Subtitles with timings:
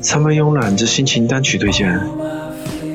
[0.00, 1.98] 三分慵懒之心情单曲推荐，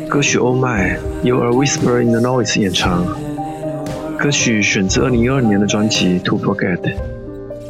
[0.08, 3.06] 歌曲《Oh My》由 A Whisper in the Noise 演唱。
[4.18, 6.78] 歌曲选自2012年的专辑《To Forget》。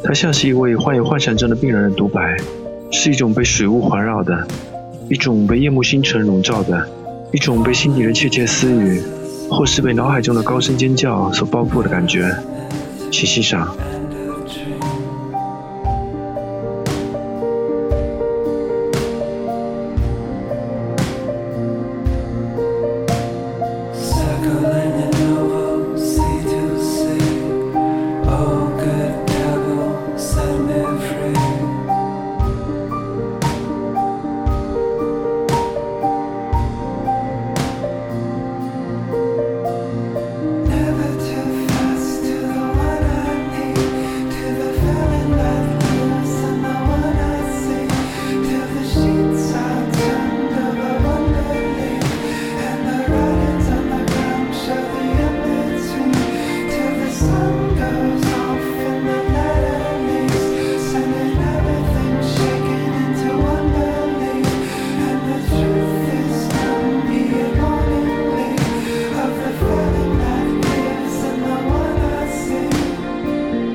[0.04, 2.36] 它像是一位患有幻想症的病人的独白，
[2.90, 4.46] 是一种被水雾环绕的，
[5.08, 6.86] 一种被夜幕星辰笼罩的，
[7.32, 9.02] 一种被心底的窃窃私语，
[9.50, 12.32] 或是被脑海中的高声尖叫所包覆的感觉。
[13.10, 13.74] 请欣赏。